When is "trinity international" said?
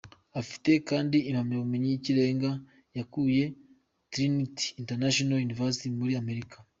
4.11-5.37